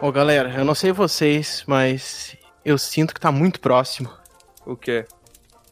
Ô 0.00 0.12
galera, 0.12 0.50
eu 0.56 0.64
não 0.64 0.74
sei 0.74 0.92
vocês, 0.92 1.64
mas 1.66 2.36
eu 2.64 2.78
sinto 2.78 3.14
que 3.14 3.20
tá 3.20 3.32
muito 3.32 3.60
próximo 3.60 4.10
O 4.64 4.76
quê? 4.76 5.06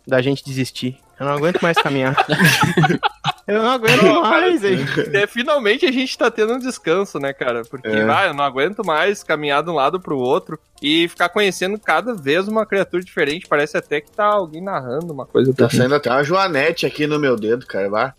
da 0.07 0.21
gente 0.21 0.45
desistir. 0.45 0.99
Eu 1.19 1.27
não 1.27 1.33
aguento 1.35 1.62
mais 1.62 1.77
caminhar. 1.79 2.17
eu 3.47 3.63
não 3.63 3.71
aguento 3.71 4.03
mais, 4.23 4.65
hein? 4.65 4.79
É, 5.13 5.27
finalmente 5.27 5.85
a 5.87 5.93
gente 5.93 6.17
tá 6.17 6.31
tendo 6.31 6.55
um 6.55 6.59
descanso, 6.59 7.19
né, 7.19 7.33
cara? 7.33 7.63
Porque, 7.63 7.89
É. 7.89 8.05
vai, 8.05 8.29
eu 8.29 8.35
não 8.35 8.45
aguento 8.45 8.85
mais 8.85 9.23
caminhar 9.23 9.63
de 9.63 9.71
um 9.71 9.75
lado 9.75 10.01
pro 10.01 10.19
outro 10.19 10.59
e 10.83 11.09
ficar 11.09 11.29
conhecendo 11.29 11.79
cada 11.79 12.15
vez 12.15 12.49
uma 12.49 12.65
criatura 12.67 13.03
diferente. 13.03 13.46
Parece 13.49 13.77
até 13.77 14.01
que 14.01 14.11
tá 14.11 14.25
alguém 14.25 14.63
narrando 14.63 15.13
uma 15.13 15.27
coisa. 15.27 15.53
Tá 15.54 15.68
saindo 15.68 15.95
até 15.95 16.11
uma 16.11 16.25
joanete 16.25 16.87
aqui 16.87 17.07
no 17.07 17.18
meu 17.18 17.37
dedo, 17.37 17.67
cara. 17.67 17.89
Vá. 17.89 18.15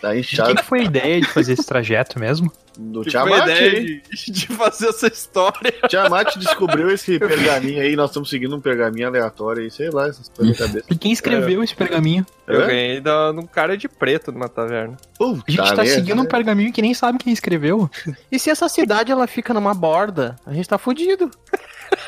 Tá 0.00 0.12
De 0.12 0.20
inchado 0.20 0.48
quem 0.48 0.56
que 0.56 0.64
foi 0.64 0.80
a 0.80 0.84
ideia 0.84 1.20
de 1.20 1.26
fazer 1.26 1.52
esse 1.54 1.64
trajeto 1.66 2.18
mesmo? 2.18 2.52
do 2.78 3.02
Que 3.02 3.10
foi 3.10 3.20
a 3.20 3.24
Tiamat. 3.24 3.42
ideia 3.50 3.80
de, 3.82 4.30
de 4.30 4.46
fazer 4.46 4.88
essa 4.88 5.06
história. 5.08 5.72
Tiamat 5.88 6.36
descobriu 6.36 6.88
esse 6.90 7.18
pergaminho 7.18 7.82
aí. 7.82 7.94
Nós 7.96 8.08
estamos 8.10 8.30
seguindo 8.30 8.56
um 8.56 8.60
pergaminho 8.60 9.08
aleatório 9.08 9.62
aí, 9.62 9.70
sei 9.70 9.90
lá, 9.90 10.08
essas 10.08 10.28
coisas 10.30 10.58
na 10.58 10.66
cabeça. 10.66 10.86
E 10.90 10.96
quem 10.96 11.12
escreveu 11.12 11.62
esse 11.62 11.74
pergaminho? 11.74 12.24
Eu 12.46 12.62
É? 12.62 12.66
ganhei 12.66 13.00
da, 13.00 13.32
num 13.32 13.46
cara 13.46 13.76
de 13.76 13.86
preto 13.88 14.32
numa 14.32 14.48
taverna. 14.48 14.96
Puta 15.18 15.42
A 15.46 15.50
gente 15.50 15.58
tá 15.58 15.76
merda. 15.82 15.86
seguindo 15.86 16.22
um 16.22 16.26
pergaminho 16.26 16.72
que 16.72 16.80
nem 16.80 16.94
sabe 16.94 17.18
quem 17.18 17.32
escreveu. 17.32 17.90
E 18.32 18.38
se 18.38 18.48
essa 18.48 18.68
cidade 18.68 19.12
ela 19.12 19.26
fica 19.26 19.52
numa 19.52 19.74
borda, 19.74 20.36
a 20.46 20.52
gente 20.54 20.68
tá 20.68 20.78
fudido. 20.78 21.30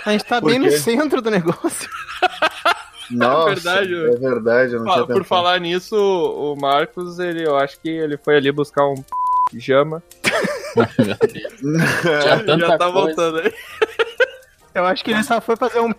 A 0.06 0.12
gente 0.12 0.24
tá 0.24 0.40
Por 0.40 0.50
bem 0.50 0.58
no 0.58 0.70
centro 0.70 1.20
do 1.20 1.30
negócio. 1.30 1.88
Nossa, 3.10 3.50
É 3.50 3.54
verdade, 3.54 3.94
É 3.94 4.16
verdade, 4.16 4.72
eu 4.74 4.78
não 4.80 4.86
tinha 4.86 4.98
Por 5.00 5.06
pensado. 5.08 5.24
falar 5.24 5.58
nisso, 5.60 5.96
o 5.96 6.54
Marcos, 6.56 7.18
ele, 7.18 7.44
eu 7.46 7.56
acho 7.56 7.78
que 7.80 7.88
ele 7.88 8.16
foi 8.16 8.36
ali 8.36 8.50
buscar 8.52 8.84
um 8.86 9.02
pijama. 9.50 10.02
Meu 10.76 10.86
Deus. 10.96 11.18
Tinha 12.22 12.38
tanta 12.44 12.66
Já 12.66 12.78
tá 12.78 12.90
coisa. 12.90 12.92
voltando 12.92 13.38
aí. 13.40 13.52
Eu 14.74 14.84
acho 14.86 15.04
que 15.04 15.10
ele 15.10 15.22
só 15.22 15.40
foi 15.40 15.56
fazer 15.56 15.80
um. 15.80 15.92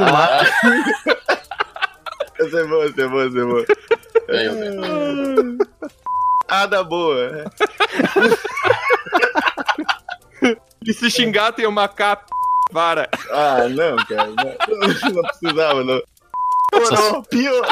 Ah, 0.00 0.40
Essa 2.40 2.58
é 2.60 2.64
boa, 2.64 2.84
essa 2.86 3.02
é 3.02 3.08
boa, 3.08 3.24
essa 3.26 3.38
é 3.38 3.44
boa. 3.44 3.64
Ah, 6.48 6.66
da 6.66 6.82
boa. 6.82 7.44
E 10.84 10.92
se 10.92 11.10
xingar 11.10 11.52
tem 11.52 11.66
uma 11.66 11.88
capa. 11.88 12.24
Vara. 12.76 13.08
Ah, 13.30 13.66
não, 13.70 13.96
cara. 13.96 14.26
Não, 14.26 15.12
não 15.14 15.22
precisava, 15.22 15.82
não. 15.82 16.02
Não, 16.90 17.22
pior. 17.22 17.66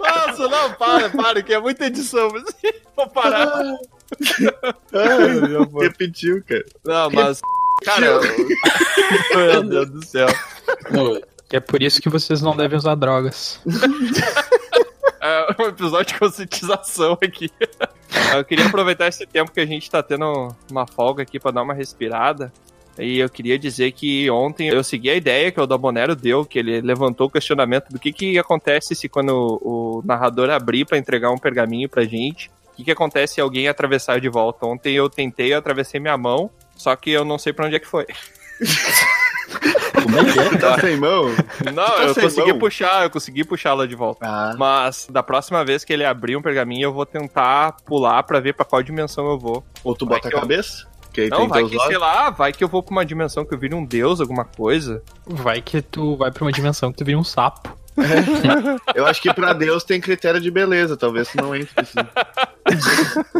Nossa, 0.00 0.48
não, 0.48 0.72
para, 0.72 1.08
para, 1.10 1.40
que 1.40 1.54
é 1.54 1.60
muita 1.60 1.86
edição. 1.86 2.30
mas 2.32 2.42
Vou 2.96 3.06
parar. 3.08 3.46
Ah, 4.92 5.80
repetiu, 5.80 6.42
cara. 6.48 6.64
Não, 6.84 7.10
mas. 7.12 7.40
Cara, 7.84 8.06
eu- 8.06 8.20
meu 9.36 9.62
Deus 9.62 9.90
do 9.90 10.04
céu. 10.04 10.26
Não, 10.90 11.20
É 11.52 11.60
por 11.60 11.80
isso 11.80 12.02
que 12.02 12.08
vocês 12.08 12.42
não 12.42 12.56
devem 12.56 12.76
usar 12.76 12.96
drogas. 12.96 13.60
É 15.20 15.46
um 15.62 15.66
episódio 15.68 16.12
de 16.12 16.18
conscientização 16.18 17.16
aqui. 17.22 17.48
Eu 18.34 18.44
queria 18.44 18.66
aproveitar 18.66 19.06
esse 19.06 19.24
tempo 19.26 19.52
que 19.52 19.60
a 19.60 19.66
gente 19.66 19.88
tá 19.90 20.02
tendo 20.02 20.54
uma 20.70 20.86
folga 20.88 21.22
aqui 21.22 21.38
pra 21.38 21.50
dar 21.52 21.62
uma 21.62 21.72
respirada. 21.74 22.52
E 22.98 23.18
eu 23.18 23.28
queria 23.28 23.58
dizer 23.58 23.90
que 23.92 24.30
ontem 24.30 24.68
eu 24.68 24.84
segui 24.84 25.10
a 25.10 25.14
ideia 25.16 25.50
que 25.50 25.60
o 25.60 25.66
Dabonero 25.66 26.14
deu, 26.14 26.44
que 26.44 26.58
ele 26.58 26.80
levantou 26.80 27.26
o 27.26 27.30
questionamento 27.30 27.88
do 27.90 27.98
que, 27.98 28.12
que 28.12 28.38
acontece 28.38 28.94
se 28.94 29.08
quando 29.08 29.30
o, 29.62 29.98
o 29.98 30.02
narrador 30.04 30.48
abrir 30.50 30.84
pra 30.84 30.96
entregar 30.98 31.30
um 31.30 31.38
pergaminho 31.38 31.88
pra 31.88 32.04
gente, 32.04 32.48
o 32.72 32.76
que, 32.76 32.84
que 32.84 32.90
acontece 32.92 33.34
se 33.34 33.40
alguém 33.40 33.66
atravessar 33.68 34.20
de 34.20 34.28
volta. 34.28 34.64
Ontem 34.66 34.94
eu 34.94 35.08
tentei, 35.10 35.52
eu 35.52 35.58
atravessei 35.58 35.98
minha 36.00 36.16
mão, 36.16 36.50
só 36.76 36.94
que 36.94 37.10
eu 37.10 37.24
não 37.24 37.38
sei 37.38 37.52
pra 37.52 37.66
onde 37.66 37.76
é 37.76 37.78
que 37.80 37.86
foi. 37.86 38.06
como 40.02 40.18
é 40.18 40.32
que 40.32 40.38
é? 40.38 40.58
Tá 40.58 40.78
sem 40.80 40.96
mão? 40.96 41.24
Não, 41.72 41.84
tá 41.84 42.02
eu 42.04 42.14
consegui 42.14 42.50
mão? 42.50 42.58
puxar, 42.58 43.02
eu 43.04 43.10
consegui 43.10 43.44
puxá-la 43.44 43.86
de 43.86 43.94
volta. 43.94 44.24
Ah, 44.26 44.54
Mas 44.58 45.06
da 45.10 45.22
próxima 45.22 45.64
vez 45.64 45.84
que 45.84 45.92
ele 45.92 46.04
abrir 46.04 46.36
um 46.36 46.42
pergaminho, 46.42 46.86
eu 46.86 46.92
vou 46.92 47.06
tentar 47.06 47.72
pular 47.84 48.22
pra 48.22 48.40
ver 48.40 48.54
pra 48.54 48.64
qual 48.64 48.82
dimensão 48.82 49.26
eu 49.30 49.38
vou. 49.38 49.64
ou 49.82 49.94
tu 49.94 50.06
Vai 50.06 50.16
bota 50.18 50.28
a 50.28 50.30
eu- 50.32 50.40
cabeça? 50.40 50.86
Aí 50.86 50.93
Não, 51.28 51.38
tem 51.40 51.48
vai 51.48 51.64
que, 51.64 51.76
olhos. 51.76 51.86
sei 51.86 51.98
lá, 51.98 52.30
vai 52.30 52.52
que 52.52 52.62
eu 52.64 52.68
vou 52.68 52.82
pra 52.82 52.92
uma 52.92 53.04
dimensão 53.04 53.44
que 53.44 53.54
eu 53.54 53.58
vire 53.58 53.74
um 53.74 53.84
deus, 53.84 54.20
alguma 54.20 54.44
coisa. 54.44 55.02
Vai 55.26 55.60
que 55.62 55.80
tu 55.82 56.16
vai 56.16 56.30
pra 56.30 56.44
uma 56.44 56.52
dimensão 56.52 56.90
que 56.92 56.98
tu 56.98 57.04
vira 57.04 57.18
um 57.18 57.24
sapo. 57.24 57.76
Eu 58.94 59.06
acho 59.06 59.22
que 59.22 59.32
pra 59.32 59.52
Deus 59.52 59.84
tem 59.84 60.00
critério 60.00 60.40
de 60.40 60.50
beleza, 60.50 60.96
talvez 60.96 61.32
não 61.34 61.54
entre 61.54 61.72
assim. 61.76 61.98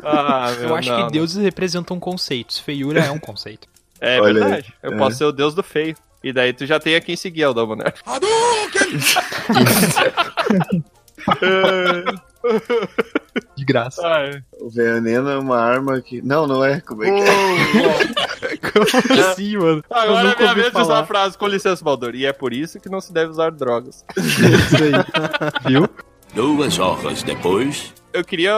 Ah, 0.04 0.52
meu, 0.58 0.68
Eu 0.68 0.74
acho 0.76 0.88
não, 0.90 0.96
que 0.96 1.02
não. 1.04 1.10
deuses 1.10 1.42
representam 1.42 1.98
conceitos. 1.98 2.58
Feiura 2.58 3.00
é 3.00 3.10
um 3.10 3.18
conceito. 3.18 3.66
É 4.00 4.20
Olha 4.20 4.28
aí. 4.28 4.34
verdade. 4.50 4.74
Eu 4.82 4.92
É. 4.92 4.96
posso 4.98 5.16
ser 5.18 5.24
o 5.24 5.32
deus 5.32 5.54
do 5.54 5.62
feio. 5.62 5.96
E 6.22 6.32
daí 6.32 6.52
tu 6.52 6.64
já 6.66 6.78
tem 6.78 6.94
a 6.94 7.00
quem 7.00 7.16
seguir, 7.16 7.42
Aldão, 7.44 7.74
né? 7.74 7.84
De 13.56 13.64
graça. 13.64 14.02
O 14.60 14.70
veneno 14.70 15.28
é 15.28 15.38
uma 15.38 15.58
arma 15.58 16.00
que. 16.00 16.22
Não, 16.22 16.46
não 16.46 16.64
é. 16.64 16.80
Como 16.80 17.04
é 17.04 17.10
que 17.10 17.20
é? 17.20 18.56
Como 18.70 18.86
assim, 19.30 19.56
mano? 19.56 19.84
Agora 19.90 20.32
é 20.32 20.36
minha 20.36 20.54
vez 20.54 20.72
de 20.72 20.78
usar 20.78 21.00
a 21.00 21.06
frase, 21.06 21.36
com 21.38 21.46
licença, 21.46 21.84
Baldur. 21.84 22.14
E 22.14 22.26
é 22.26 22.32
por 22.32 22.52
isso 22.52 22.78
que 22.80 22.88
não 22.88 23.00
se 23.00 23.12
deve 23.12 23.30
usar 23.30 23.50
drogas. 23.50 24.04
Isso 24.16 24.76
aí. 24.76 24.92
Viu? 25.66 25.88
Duas 26.34 26.80
horas 26.80 27.22
depois. 27.22 27.94
eu 28.12 28.24
queria 28.24 28.54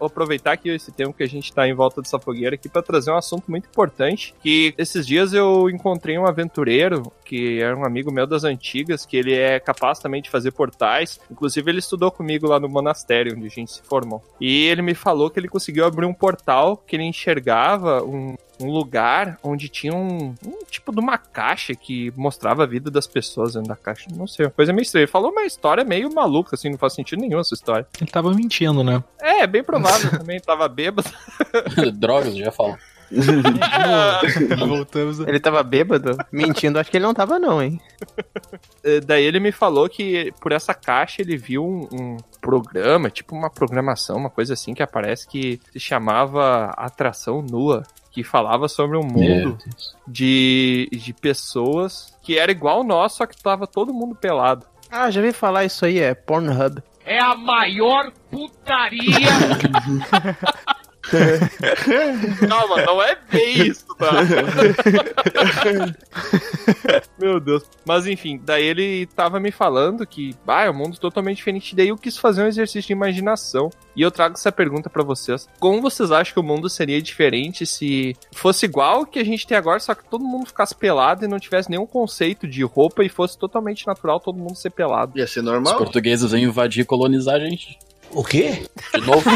aproveitar 0.00 0.52
aqui 0.52 0.68
esse 0.68 0.92
tempo 0.92 1.14
que 1.14 1.22
a 1.22 1.28
gente 1.28 1.52
tá 1.52 1.66
em 1.66 1.74
volta 1.74 2.02
dessa 2.02 2.18
fogueira 2.18 2.54
aqui 2.54 2.68
para 2.68 2.82
trazer 2.82 3.10
um 3.10 3.16
assunto 3.16 3.50
muito 3.50 3.66
importante, 3.66 4.34
que 4.42 4.74
esses 4.76 5.06
dias 5.06 5.32
eu 5.32 5.70
encontrei 5.70 6.18
um 6.18 6.26
aventureiro, 6.26 7.10
que 7.24 7.60
era 7.60 7.76
um 7.76 7.84
amigo 7.84 8.12
meu 8.12 8.26
das 8.26 8.44
antigas, 8.44 9.06
que 9.06 9.16
ele 9.16 9.34
é 9.34 9.58
capaz 9.58 9.98
também 9.98 10.20
de 10.20 10.28
fazer 10.28 10.50
portais, 10.52 11.18
inclusive 11.30 11.70
ele 11.70 11.78
estudou 11.78 12.10
comigo 12.10 12.46
lá 12.46 12.60
no 12.60 12.68
monastério, 12.68 13.34
onde 13.34 13.46
a 13.46 13.50
gente 13.50 13.72
se 13.72 13.82
formou. 13.82 14.22
E 14.38 14.66
ele 14.66 14.82
me 14.82 14.94
falou 14.94 15.30
que 15.30 15.40
ele 15.40 15.48
conseguiu 15.48 15.86
abrir 15.86 16.06
um 16.06 16.14
portal, 16.14 16.76
que 16.76 16.96
ele 16.96 17.04
enxergava 17.04 18.02
um, 18.02 18.34
um 18.60 18.70
lugar 18.70 19.38
onde 19.42 19.68
tinha 19.68 19.94
um, 19.94 20.34
um 20.44 20.64
tipo 20.70 20.92
de 20.92 21.00
uma 21.00 21.16
caixa 21.18 21.74
que 21.74 22.12
mostrava 22.16 22.64
a 22.64 22.66
vida 22.66 22.90
das 22.90 23.06
pessoas 23.06 23.54
dentro 23.54 23.68
da 23.68 23.76
caixa. 23.76 24.08
Não 24.14 24.26
sei, 24.26 24.46
uma 24.46 24.52
coisa 24.52 24.72
meio 24.72 24.82
estranha. 24.82 25.04
Ele 25.04 25.10
falou 25.10 25.30
uma 25.30 25.44
história 25.44 25.84
meio 25.84 26.12
maluca, 26.12 26.54
assim, 26.54 26.70
não 26.70 26.78
faz 26.78 26.94
sentido 26.94 27.20
nenhum 27.20 27.40
essa 27.40 27.54
história. 27.54 27.86
Ele 28.00 28.10
tava 28.10 28.32
mentindo, 28.34 28.84
né? 28.84 29.02
É, 29.20 29.46
bem 29.46 29.62
provável 29.62 30.10
também, 30.10 30.40
tava 30.40 30.68
bêbado. 30.68 31.10
Drogas, 31.94 32.36
já 32.36 32.50
falo. 32.50 32.76
Voltamos 34.68 35.20
a... 35.20 35.28
Ele 35.28 35.40
tava 35.40 35.62
bêbado? 35.62 36.16
Mentindo, 36.30 36.78
acho 36.78 36.90
que 36.90 36.96
ele 36.96 37.04
não 37.04 37.14
tava, 37.14 37.38
não, 37.38 37.60
hein? 37.62 37.80
Eh, 38.84 39.00
Daí 39.00 39.24
ele 39.24 39.40
me 39.40 39.50
falou 39.50 39.88
que 39.88 40.32
por 40.40 40.52
essa 40.52 40.72
caixa 40.72 41.20
ele 41.20 41.36
viu 41.36 41.64
um, 41.64 41.88
um 41.92 42.16
programa, 42.40 43.10
tipo 43.10 43.34
uma 43.34 43.50
programação, 43.50 44.16
uma 44.16 44.30
coisa 44.30 44.54
assim 44.54 44.74
que 44.74 44.82
aparece 44.82 45.26
que 45.26 45.60
se 45.72 45.80
chamava 45.80 46.66
Atração 46.76 47.42
Nua. 47.42 47.82
Que 48.10 48.24
falava 48.24 48.68
sobre 48.68 48.96
um 48.96 49.04
mundo 49.04 49.56
de, 50.06 50.88
de 50.92 51.12
pessoas 51.12 52.12
que 52.22 52.38
era 52.38 52.50
igual 52.50 52.80
o 52.80 52.84
nosso, 52.84 53.18
só 53.18 53.26
que 53.26 53.40
tava 53.40 53.66
todo 53.66 53.94
mundo 53.94 54.14
pelado. 54.14 54.66
Ah, 54.90 55.10
já 55.10 55.20
vi 55.22 55.32
falar 55.32 55.64
isso 55.64 55.84
aí, 55.84 56.00
é 56.00 56.14
Pornhub. 56.14 56.82
É 57.04 57.18
a 57.20 57.36
maior 57.36 58.10
putaria 58.30 59.28
Calma, 62.48 62.82
não 62.84 63.02
é 63.02 63.16
bem 63.30 63.66
isso, 63.66 63.86
tá? 63.96 64.10
Meu 67.18 67.40
Deus. 67.40 67.62
Mas 67.84 68.06
enfim, 68.06 68.40
daí 68.42 68.64
ele 68.64 69.06
tava 69.06 69.40
me 69.40 69.50
falando 69.50 70.06
que, 70.06 70.34
ah, 70.46 70.64
é 70.64 70.70
um 70.70 70.74
mundo 70.74 70.98
totalmente 70.98 71.38
diferente. 71.38 71.74
Daí 71.74 71.88
eu 71.88 71.96
quis 71.96 72.16
fazer 72.16 72.42
um 72.42 72.46
exercício 72.46 72.88
de 72.88 72.92
imaginação. 72.92 73.70
E 73.94 74.02
eu 74.02 74.10
trago 74.10 74.34
essa 74.34 74.52
pergunta 74.52 74.88
pra 74.88 75.02
vocês. 75.02 75.48
Como 75.58 75.82
vocês 75.82 76.10
acham 76.10 76.34
que 76.34 76.40
o 76.40 76.42
mundo 76.42 76.68
seria 76.68 77.00
diferente 77.02 77.66
se 77.66 78.16
fosse 78.32 78.66
igual 78.66 79.02
o 79.02 79.06
que 79.06 79.18
a 79.18 79.24
gente 79.24 79.46
tem 79.46 79.56
agora, 79.56 79.80
só 79.80 79.94
que 79.94 80.08
todo 80.08 80.24
mundo 80.24 80.46
ficasse 80.46 80.74
pelado 80.74 81.24
e 81.24 81.28
não 81.28 81.38
tivesse 81.38 81.70
nenhum 81.70 81.86
conceito 81.86 82.46
de 82.46 82.62
roupa 82.62 83.04
e 83.04 83.08
fosse 83.08 83.38
totalmente 83.38 83.86
natural 83.86 84.20
todo 84.20 84.38
mundo 84.38 84.56
ser 84.56 84.70
pelado? 84.70 85.18
Ia 85.18 85.26
ser 85.26 85.40
Os 85.40 85.46
normal? 85.46 85.76
portugueses 85.76 86.30
vão 86.30 86.40
invadir 86.40 86.82
e 86.82 86.84
colonizar 86.84 87.36
a 87.36 87.40
gente. 87.40 87.78
O 88.12 88.24
quê? 88.24 88.66
De 88.94 89.00
novo. 89.06 89.22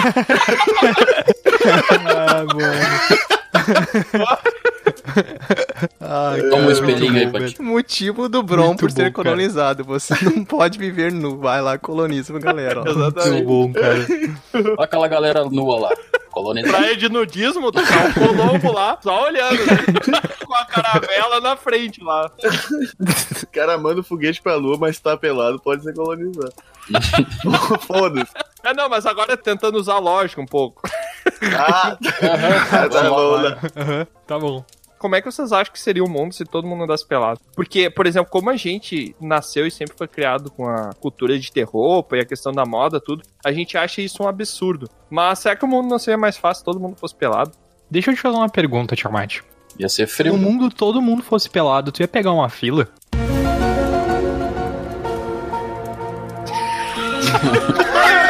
Ah, 2.07 2.45
mano. 2.45 2.75
Ai, 6.01 6.41
Toma 6.43 6.57
um 6.57 6.61
cara, 6.61 6.73
espelhinho 6.73 7.17
aí, 7.17 7.27
velho. 7.27 7.55
Motivo 7.63 8.29
do 8.29 8.43
Bron 8.43 8.69
Muito 8.69 8.81
por 8.81 8.91
ser 8.91 9.11
bom, 9.11 9.13
cara. 9.13 9.31
colonizado. 9.31 9.85
Você 9.85 10.15
não 10.25 10.45
pode 10.45 10.79
viver 10.79 11.11
nu. 11.13 11.39
Vai 11.39 11.63
lá, 11.63 11.79
coloniza, 11.79 12.39
galera. 12.39 12.81
ó. 12.83 12.85
Muito 12.85 13.45
bom, 13.45 13.73
cara. 13.73 14.07
Olha 14.55 14.75
aquela 14.85 15.09
galera 15.09 15.45
nua 15.47 15.81
lá. 15.81 15.91
colonizar. 16.31 16.71
Praia 16.73 16.97
de 16.97 17.09
nudismo, 17.09 17.73
tu 17.73 17.81
tá 17.83 18.05
um 18.09 18.13
colombo 18.13 18.73
lá, 18.73 18.99
só 19.03 19.25
olhando, 19.25 19.57
né? 19.67 19.79
Com 20.45 20.55
a 20.55 20.65
caravela 20.67 21.41
na 21.41 21.57
frente 21.57 22.03
lá. 22.03 22.31
O 23.43 23.47
cara 23.53 23.79
manda 23.79 24.01
o 24.01 24.05
foguete 24.05 24.43
pra 24.43 24.57
lua, 24.57 24.77
mas 24.79 24.99
tá 24.99 25.17
pelado, 25.17 25.59
pode 25.61 25.83
ser 25.83 25.95
colonizado. 25.95 26.53
Foda-se. 27.87 28.33
É, 28.65 28.75
não, 28.75 28.89
mas 28.89 29.07
agora 29.07 29.37
tentando 29.37 29.77
usar 29.79 29.99
lógica 29.99 30.41
um 30.41 30.47
pouco. 30.47 30.83
Ah, 31.57 31.97
tá, 32.71 32.89
tá 32.89 33.11
bom, 33.11 33.39
né? 33.39 33.57
Aham, 33.77 34.07
tá 34.27 34.39
bom. 34.39 34.65
Como 34.99 35.15
é 35.15 35.21
que 35.21 35.31
vocês 35.31 35.53
acham 35.53 35.71
que 35.71 35.79
seria 35.79 36.03
o 36.03 36.09
mundo 36.09 36.33
se 36.33 36.47
todo 36.47 36.67
mundo 36.67 36.85
andasse 36.85 37.07
pelado? 37.07 37.39
Porque, 37.55 37.91
por 37.91 38.07
exemplo, 38.07 38.31
como 38.31 38.49
a 38.49 38.57
gente 38.57 39.15
nasceu 39.21 39.67
e 39.67 39.71
sempre 39.71 39.95
foi 39.99 40.09
criado 40.09 40.51
com 40.51 40.67
a 40.67 40.91
cultura 40.99 41.39
de 41.39 41.53
ter 41.53 41.65
roupa 41.65 42.17
e 42.17 42.21
a 42.21 42.25
questão 42.25 42.53
da 42.53 42.65
moda, 42.65 42.99
tudo, 42.99 43.23
a 43.45 43.53
gente 43.53 43.77
acha 43.77 44.01
isso 44.01 44.23
um 44.23 44.29
absurdo. 44.29 44.89
Mas 45.11 45.41
será 45.41 45.55
que 45.57 45.65
o 45.65 45.69
mundo 45.69 45.91
não 45.91 45.99
seria 45.99 46.17
mais 46.17 46.39
fácil 46.39 46.61
se 46.61 46.65
todo 46.65 46.81
mundo 46.81 46.97
fosse 46.97 47.15
pelado? 47.15 47.53
Deixa 47.91 48.11
eu 48.11 48.15
te 48.15 48.21
fazer 48.23 48.37
uma 48.37 48.49
pergunta, 48.49 48.97
Tiamat. 48.97 49.41
Ia 49.79 49.91
ser 49.91 50.09
Se 50.09 50.15
frio. 50.17 50.33
o 50.35 50.39
mundo, 50.39 50.71
todo 50.71 51.03
mundo 51.03 51.23
fosse 51.23 51.51
pelado, 51.51 51.93
tu 51.93 52.01
ia 52.01 52.09
pegar 52.09 52.33
uma 52.33 52.49
fila? 52.49 52.89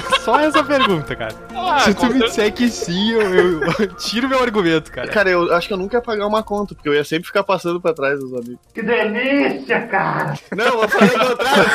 Só 0.24 0.38
essa 0.40 0.62
pergunta, 0.64 1.14
cara. 1.16 1.34
Ah, 1.54 1.78
Se 1.80 1.94
tu 1.94 2.06
me 2.06 2.20
disser 2.20 2.52
que 2.52 2.68
sim, 2.70 3.12
eu, 3.12 3.20
eu- 3.34 3.60
eu 3.80 3.86
tiro 3.96 4.28
meu 4.28 4.40
argumento, 4.42 4.90
cara. 4.92 5.08
Cara, 5.08 5.30
eu 5.30 5.52
acho 5.54 5.68
que 5.68 5.74
eu 5.74 5.78
nunca 5.78 5.96
ia 5.98 6.02
pagar 6.02 6.26
uma 6.26 6.42
conta, 6.42 6.74
porque 6.74 6.88
eu 6.88 6.94
ia 6.94 7.04
sempre 7.04 7.26
ficar 7.26 7.42
passando 7.44 7.80
pra 7.80 7.92
trás 7.94 8.18
dos 8.20 8.32
amigos. 8.32 8.58
Que 8.72 8.82
delícia, 8.82 9.86
cara! 9.86 10.34
Não, 10.54 10.70
vou 10.72 10.88
fazer 10.88 11.14
o 11.16 11.26
contrário. 11.28 11.64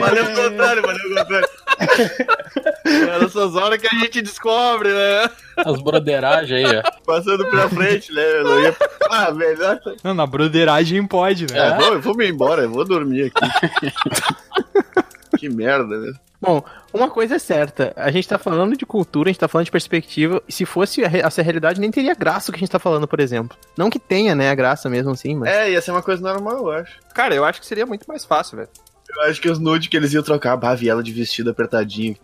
Valeu 0.00 0.24
o 0.24 0.34
contrário, 0.34 0.82
valeu 0.82 1.10
o 1.10 1.14
contrário. 1.16 1.48
É 2.84 3.18
nessas 3.18 3.54
horas 3.54 3.78
que 3.78 3.86
a 3.86 3.98
gente 3.98 4.22
descobre, 4.22 4.92
né? 4.92 5.30
As 5.56 5.80
broderagem 5.80 6.64
aí, 6.64 6.76
ó. 6.76 6.82
Passando 7.04 7.46
pra 7.48 7.68
frente, 7.68 8.12
né? 8.12 8.22
Eu 8.22 8.44
não 8.44 8.60
ia... 8.60 8.76
Ah, 9.10 9.30
melhor. 9.30 9.80
Não, 10.02 10.14
na 10.14 10.26
broderagem 10.26 11.06
pode, 11.06 11.46
né? 11.52 11.58
É, 11.58 11.76
vou, 11.76 11.94
eu 11.94 12.00
vou 12.00 12.16
me 12.16 12.28
embora, 12.28 12.62
eu 12.62 12.70
vou 12.70 12.84
dormir 12.84 13.32
aqui. 13.34 13.92
que 15.38 15.48
merda, 15.48 15.98
né? 15.98 16.12
Bom, 16.40 16.60
uma 16.92 17.08
coisa 17.08 17.36
é 17.36 17.38
certa, 17.38 17.92
a 17.94 18.10
gente 18.10 18.26
tá 18.26 18.36
falando 18.36 18.76
de 18.76 18.84
cultura, 18.84 19.28
a 19.28 19.32
gente 19.32 19.38
tá 19.38 19.46
falando 19.46 19.66
de 19.66 19.70
perspectiva, 19.70 20.42
e 20.48 20.52
se 20.52 20.64
fosse 20.66 21.00
essa 21.04 21.40
realidade, 21.40 21.80
nem 21.80 21.88
teria 21.88 22.16
graça 22.16 22.50
o 22.50 22.52
que 22.52 22.58
a 22.58 22.60
gente 22.60 22.70
tá 22.70 22.80
falando, 22.80 23.06
por 23.06 23.20
exemplo. 23.20 23.56
Não 23.78 23.88
que 23.88 24.00
tenha, 24.00 24.34
né, 24.34 24.50
a 24.50 24.54
graça 24.54 24.90
mesmo 24.90 25.12
assim, 25.12 25.36
mas... 25.36 25.48
É, 25.48 25.70
ia 25.70 25.80
ser 25.80 25.92
uma 25.92 26.02
coisa 26.02 26.20
normal, 26.20 26.56
eu 26.58 26.70
acho. 26.72 26.98
Cara, 27.14 27.32
eu 27.32 27.44
acho 27.44 27.60
que 27.60 27.66
seria 27.66 27.86
muito 27.86 28.06
mais 28.08 28.24
fácil, 28.24 28.56
velho. 28.56 28.68
Eu 29.14 29.22
acho 29.22 29.40
que 29.40 29.48
os 29.48 29.58
nudes 29.58 29.88
que 29.88 29.96
eles 29.96 30.12
iam 30.12 30.22
trocar, 30.22 30.56
bah, 30.56 30.74
vi 30.74 30.88
ela 30.88 31.02
de 31.02 31.12
vestido 31.12 31.50
apertadinho. 31.50 32.16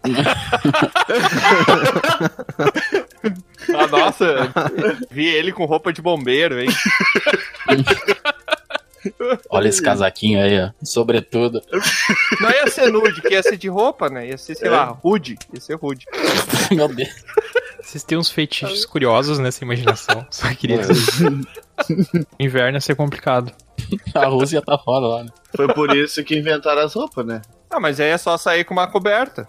Ah, 3.75 3.87
nossa, 3.87 4.53
vi 5.11 5.27
ele 5.27 5.53
com 5.53 5.65
roupa 5.67 5.93
de 5.93 6.01
bombeiro, 6.01 6.61
hein? 6.61 6.69
Olha 9.51 9.69
esse 9.69 9.83
casaquinho 9.83 10.43
aí, 10.43 10.61
ó. 10.61 10.71
Sobretudo. 10.83 11.63
Não 12.41 12.51
ia 12.51 12.67
ser 12.69 12.91
nude, 12.91 13.21
que 13.21 13.35
ia 13.35 13.43
ser 13.43 13.57
de 13.57 13.69
roupa, 13.69 14.09
né? 14.09 14.29
Ia 14.29 14.39
ser, 14.39 14.55
sei 14.55 14.71
lá, 14.71 14.85
rude. 14.87 15.39
Ia 15.53 15.61
ser 15.61 15.75
rude. 15.75 16.07
Meu 16.71 16.89
Deus. 16.89 17.11
Vocês 17.83 18.03
têm 18.03 18.19
uns 18.19 18.31
feitiços 18.31 18.85
curiosos 18.85 19.39
nessa 19.39 19.65
imaginação. 19.65 20.27
Só 20.31 20.53
queria 20.55 20.79
dizer. 20.79 21.31
Inverno 22.39 22.77
ia 22.77 22.81
ser 22.81 22.95
complicado. 22.97 23.53
A 24.15 24.27
Rússia 24.27 24.61
tá 24.63 24.77
foda 24.79 25.07
lá, 25.07 25.25
né? 25.25 25.31
Foi 25.57 25.69
por 25.73 25.95
isso 25.97 26.23
que 26.25 26.37
inventaram 26.37 26.83
as 26.83 26.95
roupas, 26.95 27.25
né? 27.25 27.43
Ah, 27.71 27.81
mas 27.81 28.01
aí 28.01 28.09
é 28.11 28.19
só 28.19 28.37
sair 28.37 28.65
com 28.65 28.75
uma 28.75 28.87
coberta. 28.87 29.49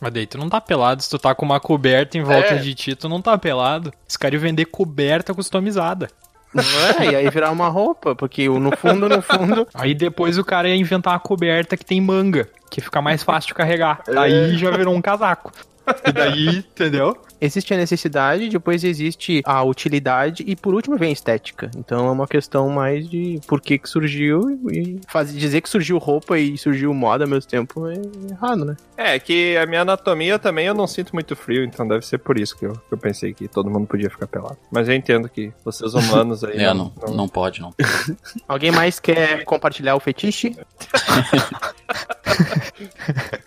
Mas 0.00 0.12
daí 0.12 0.26
tu 0.26 0.38
não 0.38 0.48
tá 0.48 0.60
pelado. 0.60 1.02
Se 1.02 1.10
tu 1.10 1.18
tá 1.18 1.34
com 1.34 1.44
uma 1.44 1.60
coberta 1.60 2.16
em 2.16 2.22
volta 2.22 2.54
É. 2.54 2.56
de 2.58 2.74
ti, 2.74 2.94
tu 2.94 3.08
não 3.08 3.20
tá 3.20 3.36
pelado. 3.36 3.92
Os 4.08 4.16
caras 4.16 4.34
iam 4.34 4.42
vender 4.42 4.64
coberta 4.66 5.34
customizada. 5.34 6.08
Não 6.52 6.64
é, 6.98 7.12
e 7.12 7.14
aí 7.16 7.30
virar 7.30 7.50
uma 7.52 7.68
roupa, 7.68 8.14
porque 8.16 8.48
o- 8.48 8.58
no 8.58 8.76
fundo, 8.76 9.08
no 9.08 9.22
fundo... 9.22 9.68
Aí 9.74 9.94
depois 9.94 10.36
o 10.36 10.42
cara 10.44 10.68
ia 10.68 10.74
inventar 10.74 11.12
uma 11.12 11.20
coberta 11.20 11.76
que 11.76 11.84
tem 11.84 12.00
manga, 12.00 12.48
que 12.68 12.80
fica 12.80 13.00
mais 13.00 13.22
fácil 13.22 13.48
de 13.48 13.54
carregar. 13.54 14.02
Aí 14.18 14.56
já 14.58 14.68
virou 14.72 14.92
um 14.92 15.00
casaco. 15.00 15.52
E 16.04 16.12
daí, 16.12 16.58
entendeu? 16.58 17.16
Existe 17.40 17.72
a 17.72 17.76
necessidade, 17.76 18.48
depois 18.48 18.84
existe 18.84 19.42
a 19.46 19.62
utilidade 19.62 20.44
e 20.46 20.54
por 20.54 20.74
último 20.74 20.96
vem 20.96 21.08
a 21.08 21.12
estética. 21.12 21.70
Então 21.76 22.06
é 22.06 22.10
uma 22.10 22.28
questão 22.28 22.68
mais 22.68 23.08
de 23.08 23.40
por 23.46 23.60
que 23.60 23.78
que 23.78 23.88
surgiu 23.88 24.58
e 24.70 25.00
fazer, 25.08 25.38
dizer 25.38 25.62
que 25.62 25.68
surgiu 25.68 25.96
roupa 25.96 26.38
e 26.38 26.58
surgiu 26.58 26.92
moda 26.92 27.24
ao 27.24 27.30
mesmo 27.30 27.48
tempo 27.48 27.88
é 27.88 27.94
errado, 28.30 28.64
né? 28.64 28.76
É, 28.96 29.18
que 29.18 29.56
a 29.56 29.64
minha 29.64 29.80
anatomia 29.80 30.38
também 30.38 30.66
eu 30.66 30.74
não 30.74 30.86
sinto 30.86 31.14
muito 31.14 31.34
frio, 31.34 31.64
então 31.64 31.88
deve 31.88 32.04
ser 32.04 32.18
por 32.18 32.38
isso 32.38 32.56
que 32.56 32.66
eu, 32.66 32.74
que 32.74 32.92
eu 32.92 32.98
pensei 32.98 33.32
que 33.32 33.48
todo 33.48 33.70
mundo 33.70 33.86
podia 33.86 34.10
ficar 34.10 34.26
pelado. 34.26 34.58
Mas 34.70 34.88
eu 34.88 34.94
entendo 34.94 35.28
que 35.28 35.50
vocês 35.64 35.94
humanos 35.94 36.44
aí. 36.44 36.60
É, 36.60 36.74
não, 36.74 36.92
não 37.14 37.26
pode, 37.26 37.62
não. 37.62 37.72
Alguém 38.46 38.70
mais 38.70 39.00
quer 39.00 39.44
compartilhar 39.44 39.94
o 39.94 40.00
fetiche? 40.00 40.54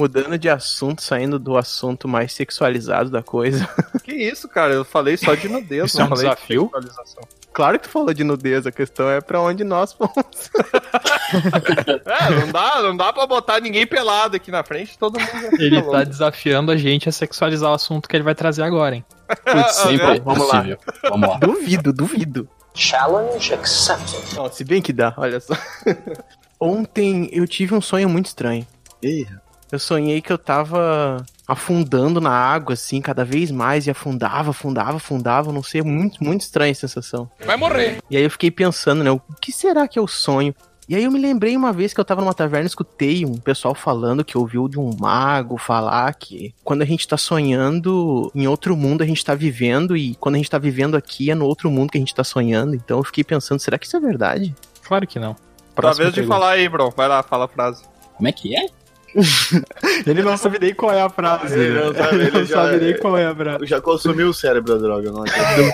Mudando 0.00 0.38
de 0.38 0.48
assunto, 0.48 1.02
saindo 1.02 1.38
do 1.38 1.58
assunto 1.58 2.08
mais 2.08 2.32
sexualizado 2.32 3.10
da 3.10 3.22
coisa. 3.22 3.68
Que 4.02 4.14
isso, 4.14 4.48
cara? 4.48 4.72
Eu 4.72 4.82
falei 4.84 5.16
só 5.18 5.34
de 5.34 5.46
nudez, 5.46 5.84
Isso 5.90 5.98
não 5.98 6.04
é 6.04 6.06
um 6.06 6.08
falei 6.08 6.24
de 6.30 6.34
desafio? 6.34 6.62
sexualização. 6.62 7.22
Claro 7.52 7.78
que 7.78 7.86
tu 7.86 7.90
falou 7.90 8.14
de 8.14 8.24
nudez, 8.24 8.66
a 8.66 8.72
questão 8.72 9.10
é 9.10 9.20
pra 9.20 9.40
onde 9.42 9.62
nós 9.62 9.92
fomos. 9.92 10.14
É, 11.32 12.30
não 12.30 12.50
dá, 12.50 12.82
não 12.82 12.96
dá 12.96 13.12
pra 13.12 13.24
botar 13.24 13.60
ninguém 13.60 13.86
pelado 13.86 14.34
aqui 14.34 14.50
na 14.50 14.64
frente, 14.64 14.98
todo 14.98 15.16
mundo 15.20 15.60
Ele 15.60 15.80
tá 15.80 16.02
desafiando 16.02 16.72
a 16.72 16.76
gente 16.76 17.08
a 17.08 17.12
sexualizar 17.12 17.70
o 17.70 17.74
assunto 17.74 18.08
que 18.08 18.16
ele 18.16 18.24
vai 18.24 18.34
trazer 18.34 18.62
agora, 18.64 18.96
hein? 18.96 19.04
Sempre 19.70 20.16
é 20.16 20.20
vamos 20.20 20.48
lá. 20.48 20.64
Vamos 21.08 21.28
lá. 21.28 21.38
Duvido, 21.38 21.92
duvido. 21.92 22.48
Challenge 22.74 23.54
accepted. 23.54 24.38
Ó, 24.38 24.48
se 24.48 24.64
bem 24.64 24.82
que 24.82 24.92
dá, 24.92 25.14
olha 25.16 25.38
só. 25.38 25.54
Ontem 26.58 27.28
eu 27.32 27.46
tive 27.46 27.74
um 27.76 27.80
sonho 27.80 28.08
muito 28.08 28.26
estranho. 28.26 28.66
Ih, 29.00 29.28
Eu 29.72 29.78
sonhei 29.78 30.20
que 30.20 30.32
eu 30.32 30.38
tava 30.38 31.24
afundando 31.46 32.20
na 32.20 32.30
água, 32.30 32.74
assim, 32.74 33.00
cada 33.00 33.24
vez 33.24 33.50
mais, 33.50 33.86
e 33.86 33.90
afundava, 33.90 34.50
afundava, 34.50 34.96
afundava, 34.96 35.52
não 35.52 35.62
sei, 35.62 35.82
muito, 35.82 36.22
muito 36.22 36.42
estranha 36.42 36.72
a 36.72 36.74
sensação. 36.74 37.30
Vai 37.44 37.56
morrer! 37.56 37.98
E 38.10 38.16
aí 38.16 38.22
eu 38.22 38.30
fiquei 38.30 38.50
pensando, 38.50 39.02
né, 39.02 39.10
o 39.10 39.20
que 39.40 39.52
será 39.52 39.86
que 39.88 39.98
é 39.98 40.02
o 40.02 40.06
sonho? 40.06 40.54
E 40.88 40.96
aí 40.96 41.04
eu 41.04 41.12
me 41.12 41.20
lembrei 41.20 41.56
uma 41.56 41.72
vez 41.72 41.94
que 41.94 42.00
eu 42.00 42.04
tava 42.04 42.20
numa 42.20 42.34
taverna, 42.34 42.66
escutei 42.66 43.24
um 43.24 43.36
pessoal 43.36 43.76
falando 43.76 44.24
que 44.24 44.36
ouviu 44.36 44.68
de 44.68 44.76
um 44.76 44.90
mago 44.98 45.56
falar 45.56 46.12
que 46.14 46.52
quando 46.64 46.82
a 46.82 46.84
gente 46.84 47.06
tá 47.06 47.16
sonhando 47.16 48.28
em 48.34 48.48
outro 48.48 48.76
mundo, 48.76 49.02
a 49.02 49.06
gente 49.06 49.24
tá 49.24 49.32
vivendo, 49.32 49.96
e 49.96 50.16
quando 50.16 50.34
a 50.34 50.38
gente 50.38 50.50
tá 50.50 50.58
vivendo 50.58 50.96
aqui 50.96 51.30
é 51.30 51.34
no 51.36 51.46
outro 51.46 51.70
mundo 51.70 51.92
que 51.92 51.98
a 51.98 52.00
gente 52.00 52.12
tá 52.12 52.24
sonhando. 52.24 52.74
Então 52.74 52.98
eu 52.98 53.04
fiquei 53.04 53.22
pensando, 53.22 53.60
será 53.60 53.78
que 53.78 53.86
isso 53.86 53.96
é 53.96 54.00
verdade? 54.00 54.52
Claro 54.82 55.06
que 55.06 55.20
não. 55.20 55.34
Tá 55.34 55.40
Próxima 55.76 56.10
vez 56.10 56.14
de 56.14 56.26
falar 56.26 56.50
aí, 56.50 56.68
bro. 56.68 56.90
Vai 56.90 57.06
lá, 57.06 57.22
fala 57.22 57.44
a 57.44 57.48
frase. 57.48 57.84
Como 58.16 58.26
é 58.26 58.32
que 58.32 58.56
é? 58.56 58.66
Ele 60.06 60.22
não 60.22 60.36
sabe 60.36 60.58
nem 60.60 60.74
qual 60.74 60.92
é 60.92 61.02
a 61.02 61.08
frase. 61.10 61.58
Ele 61.58 61.80
não 61.80 61.94
sabe, 61.94 62.16
ele 62.16 62.30
não 62.30 62.44
já- 62.44 62.54
sabe 62.56 62.76
nem 62.84 62.96
qual 62.98 63.16
é 63.18 63.26
a 63.26 63.34
frase. 63.34 63.66
já 63.66 63.80
consumiu 63.80 64.28
o 64.28 64.34
cérebro 64.34 64.74
da 64.74 64.80
droga, 64.80 65.10
não. 65.10 65.24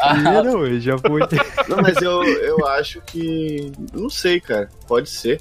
Ah, 0.03 0.43
não, 0.43 0.67
eu 0.67 0.81
já 0.81 0.97
fui. 0.99 1.21
Não, 1.69 1.79
mas 1.83 2.01
eu, 2.01 2.23
eu 2.23 2.67
acho 2.69 3.01
que. 3.03 3.71
Não 3.93 4.09
sei, 4.09 4.41
cara. 4.41 4.69
Pode 4.87 5.11
ser. 5.11 5.41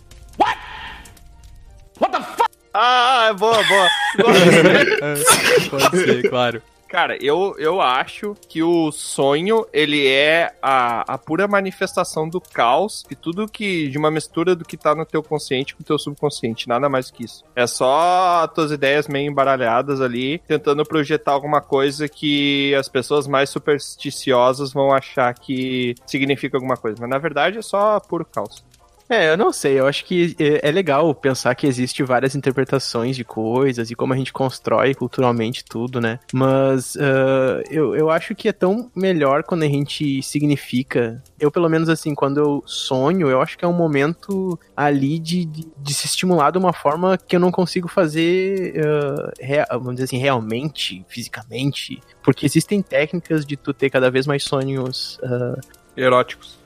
Ah, 2.74 3.32
boa, 3.38 3.64
boa. 3.64 3.90
Pode 5.70 5.98
ser, 5.98 6.30
claro. 6.30 6.62
Cara, 6.96 7.18
eu, 7.22 7.54
eu 7.58 7.82
acho 7.82 8.38
que 8.48 8.64
o 8.64 8.90
sonho, 8.90 9.68
ele 9.74 10.08
é 10.08 10.56
a, 10.62 11.16
a 11.16 11.18
pura 11.18 11.46
manifestação 11.46 12.30
do 12.30 12.40
caos 12.40 13.04
e 13.12 13.16
tudo 13.16 13.50
que, 13.50 13.90
de 13.90 13.98
uma 13.98 14.10
mistura 14.10 14.56
do 14.56 14.64
que 14.64 14.78
tá 14.78 14.96
no 14.96 15.06
teu 15.06 15.22
consciente 15.22 15.76
com 15.76 15.84
o 15.84 15.86
teu 15.86 16.00
subconsciente, 16.00 16.70
nada 16.70 16.88
mais 16.88 17.12
que 17.12 17.26
isso. 17.26 17.44
É 17.54 17.68
só 17.68 18.46
as 18.46 18.54
tuas 18.54 18.72
ideias 18.72 19.10
meio 19.10 19.30
embaralhadas 19.30 20.00
ali, 20.00 20.40
tentando 20.48 20.86
projetar 20.86 21.34
alguma 21.34 21.60
coisa 21.60 22.08
que 22.08 22.74
as 22.76 22.88
pessoas 22.88 23.28
mais 23.28 23.50
supersticiosas 23.50 24.72
vão 24.72 24.94
achar 24.94 25.34
que 25.34 25.96
significa 26.06 26.56
alguma 26.56 26.78
coisa, 26.78 26.96
mas 27.02 27.10
na 27.10 27.18
verdade 27.18 27.58
é 27.58 27.62
só 27.62 28.00
puro 28.00 28.24
caos. 28.24 28.64
É, 29.08 29.30
eu 29.30 29.38
não 29.38 29.54
sei, 29.54 29.80
eu 29.80 29.86
acho 29.86 30.04
que 30.04 30.36
é 30.40 30.68
é 30.68 30.72
legal 30.72 31.14
pensar 31.14 31.54
que 31.54 31.68
existe 31.68 32.02
várias 32.02 32.34
interpretações 32.36 33.16
de 33.16 33.24
coisas 33.24 33.92
e 33.92 33.96
como 33.96 34.14
a 34.14 34.18
gente 34.18 34.34
constrói 34.34 34.96
culturalmente 34.96 35.64
tudo, 35.64 36.02
né? 36.02 36.20
Mas 36.34 36.98
ah, 36.98 37.62
eu, 37.70 37.96
eu 37.96 38.10
acho 38.10 38.34
que 38.34 38.48
é 38.50 38.52
tão 38.52 38.90
melhor 38.96 39.44
quando 39.44 39.62
a 39.64 39.68
gente 39.68 40.24
significa. 40.24 41.22
Eu, 41.40 41.52
pelo 41.52 41.70
menos 41.70 41.88
assim, 41.88 42.16
quando 42.16 42.40
eu 42.40 42.64
sonho, 42.66 43.30
eu 43.30 43.42
acho 43.42 43.58
que 43.58 43.64
é 43.64 43.68
um 43.68 43.74
momento 43.74 44.58
ali 44.76 45.20
de, 45.20 45.46
de, 45.46 45.68
de 45.78 45.94
se 45.94 46.08
estimular 46.08 46.52
de 46.52 46.58
uma 46.58 46.74
forma 46.74 47.16
que 47.18 47.36
eu 47.36 47.40
não 47.40 47.52
consigo 47.52 47.88
fazer, 47.88 48.74
ah, 48.84 49.32
rea- 49.40 49.68
vamos 49.72 49.94
dizer 49.96 50.06
assim, 50.06 50.18
realmente, 50.18 51.06
fisicamente. 51.08 52.02
Porque 52.24 52.46
existem 52.46 52.82
técnicas 52.82 53.46
de 53.46 53.56
tu 53.56 53.72
ter 53.72 53.92
cada 53.92 54.10
vez 54.10 54.26
mais 54.26 54.44
sonhos. 54.44 55.20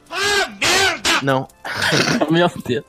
Ah, 0.09 0.49
Eróticos. 0.61 1.21
não, 1.23 1.47
Meu 2.31 2.49
Deus. 2.65 2.85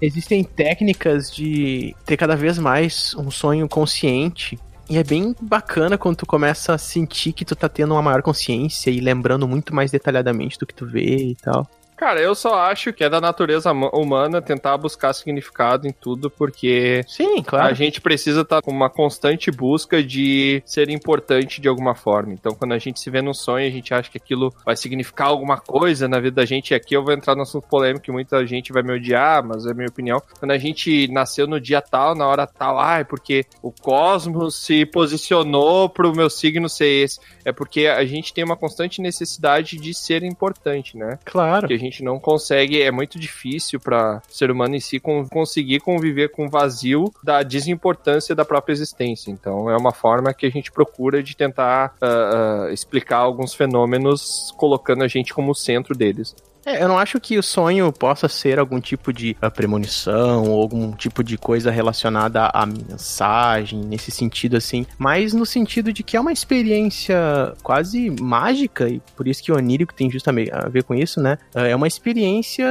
Existem 0.00 0.44
técnicas 0.44 1.30
de 1.30 1.94
ter 2.04 2.16
cada 2.16 2.36
vez 2.36 2.58
mais 2.58 3.14
um 3.16 3.30
sonho 3.30 3.68
consciente. 3.68 4.58
E 4.88 4.98
é 4.98 5.04
bem 5.04 5.34
bacana 5.40 5.96
quando 5.96 6.16
tu 6.16 6.26
começa 6.26 6.74
a 6.74 6.78
sentir 6.78 7.32
que 7.32 7.44
tu 7.44 7.56
tá 7.56 7.68
tendo 7.68 7.94
uma 7.94 8.02
maior 8.02 8.22
consciência 8.22 8.90
e 8.90 9.00
lembrando 9.00 9.48
muito 9.48 9.74
mais 9.74 9.90
detalhadamente 9.90 10.58
do 10.58 10.66
que 10.66 10.74
tu 10.74 10.86
vê 10.86 11.16
e 11.16 11.34
tal. 11.36 11.68
Cara, 11.96 12.20
eu 12.20 12.34
só 12.34 12.54
acho 12.54 12.92
que 12.92 13.04
é 13.04 13.08
da 13.08 13.20
natureza 13.20 13.72
ma- 13.72 13.90
humana 13.90 14.42
tentar 14.42 14.76
buscar 14.76 15.12
significado 15.12 15.86
em 15.86 15.92
tudo, 15.92 16.28
porque 16.28 17.02
Sim, 17.06 17.42
claro. 17.42 17.68
a 17.68 17.72
gente 17.72 18.00
precisa 18.00 18.40
estar 18.42 18.60
com 18.60 18.70
uma 18.70 18.90
constante 18.90 19.50
busca 19.50 20.02
de 20.02 20.62
ser 20.66 20.90
importante 20.90 21.60
de 21.60 21.68
alguma 21.68 21.94
forma. 21.94 22.32
Então, 22.32 22.52
quando 22.54 22.72
a 22.72 22.78
gente 22.78 22.98
se 23.00 23.08
vê 23.10 23.22
num 23.22 23.32
sonho, 23.32 23.66
a 23.66 23.70
gente 23.70 23.94
acha 23.94 24.10
que 24.10 24.18
aquilo 24.18 24.52
vai 24.64 24.76
significar 24.76 25.28
alguma 25.28 25.56
coisa 25.58 26.08
na 26.08 26.18
vida 26.18 26.36
da 26.36 26.44
gente. 26.44 26.72
E 26.72 26.74
aqui 26.74 26.94
eu 26.96 27.04
vou 27.04 27.12
entrar 27.12 27.34
no 27.36 27.42
assunto 27.42 27.68
polêmico 27.68 28.04
que 28.04 28.12
muita 28.12 28.44
gente 28.46 28.72
vai 28.72 28.82
me 28.82 28.92
odiar, 28.92 29.44
mas 29.44 29.64
é 29.66 29.70
a 29.70 29.74
minha 29.74 29.88
opinião. 29.88 30.20
Quando 30.38 30.50
a 30.50 30.58
gente 30.58 31.08
nasceu 31.12 31.46
no 31.46 31.60
dia 31.60 31.80
tal, 31.80 32.14
na 32.14 32.26
hora 32.26 32.46
tal, 32.46 32.78
ah, 32.78 32.98
é 32.98 33.04
porque 33.04 33.44
o 33.62 33.70
cosmos 33.70 34.56
se 34.56 34.84
posicionou 34.84 35.88
pro 35.88 36.14
meu 36.14 36.28
signo 36.28 36.68
ser 36.68 36.86
esse. 37.04 37.20
É 37.44 37.52
porque 37.52 37.86
a 37.86 38.04
gente 38.04 38.34
tem 38.34 38.44
uma 38.44 38.56
constante 38.56 39.00
necessidade 39.00 39.76
de 39.76 39.94
ser 39.94 40.22
importante, 40.22 40.96
né? 40.96 41.18
Claro. 41.24 41.68
que 41.68 41.74
a 41.74 41.78
gente 41.84 42.02
não 42.02 42.18
consegue, 42.18 42.82
é 42.82 42.90
muito 42.90 43.18
difícil 43.18 43.78
para 43.78 44.22
ser 44.28 44.50
humano 44.50 44.74
em 44.74 44.80
si 44.80 44.98
con- 44.98 45.26
conseguir 45.28 45.80
conviver 45.80 46.30
com 46.30 46.46
o 46.46 46.50
vazio 46.50 47.12
da 47.22 47.42
desimportância 47.42 48.34
da 48.34 48.44
própria 48.44 48.72
existência. 48.72 49.30
Então 49.30 49.70
é 49.70 49.76
uma 49.76 49.92
forma 49.92 50.34
que 50.34 50.46
a 50.46 50.50
gente 50.50 50.72
procura 50.72 51.22
de 51.22 51.36
tentar 51.36 51.94
ah, 52.00 52.66
ah, 52.66 52.72
explicar 52.72 53.18
alguns 53.18 53.54
fenômenos 53.54 54.52
colocando 54.56 55.04
a 55.04 55.08
gente 55.08 55.32
como 55.32 55.54
centro 55.54 55.94
deles. 55.94 56.34
É, 56.66 56.82
eu 56.82 56.88
não 56.88 56.98
acho 56.98 57.20
que 57.20 57.38
o 57.38 57.42
sonho 57.42 57.92
possa 57.92 58.28
ser 58.28 58.58
algum 58.58 58.80
tipo 58.80 59.12
de 59.12 59.36
ah, 59.40 59.50
premonição 59.50 60.50
ou 60.50 60.62
algum 60.62 60.92
tipo 60.92 61.22
de 61.22 61.36
coisa 61.36 61.70
relacionada 61.70 62.46
à 62.46 62.64
mensagem, 62.64 63.80
nesse 63.80 64.10
sentido 64.10 64.56
assim, 64.56 64.86
mas 64.98 65.34
no 65.34 65.44
sentido 65.44 65.92
de 65.92 66.02
que 66.02 66.16
é 66.16 66.20
uma 66.20 66.32
experiência 66.32 67.54
quase 67.62 68.10
mágica, 68.20 68.88
e 68.88 69.00
por 69.14 69.28
isso 69.28 69.42
que 69.42 69.52
o 69.52 69.56
onírico 69.56 69.92
tem 69.92 70.10
justamente 70.10 70.50
a 70.52 70.68
ver 70.68 70.84
com 70.84 70.94
isso, 70.94 71.20
né? 71.20 71.38
Ah, 71.54 71.66
É 71.66 71.76
uma 71.76 71.86
experiência 71.86 72.66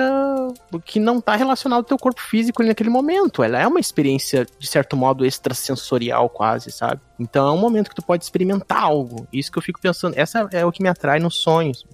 que 0.85 0.99
não 0.99 1.21
tá 1.21 1.35
relacionada 1.35 1.81
ao 1.81 1.83
teu 1.83 1.97
corpo 1.97 2.21
físico 2.21 2.63
naquele 2.63 2.89
momento. 2.89 3.43
Ela 3.43 3.59
é 3.59 3.67
uma 3.67 3.79
experiência, 3.79 4.47
de 4.57 4.67
certo 4.67 4.97
modo, 4.97 5.25
extrasensorial 5.25 6.29
quase, 6.29 6.71
sabe? 6.71 6.99
Então 7.19 7.47
é 7.47 7.51
um 7.51 7.57
momento 7.57 7.89
que 7.89 7.95
tu 7.95 8.01
pode 8.01 8.23
experimentar 8.23 8.81
algo. 8.83 9.27
Isso 9.31 9.51
que 9.51 9.57
eu 9.57 9.61
fico 9.61 9.79
pensando, 9.79 10.13
essa 10.17 10.47
é 10.51 10.65
o 10.65 10.71
que 10.71 10.81
me 10.81 10.89
atrai 10.89 11.19
nos 11.19 11.35
sonhos. 11.35 11.85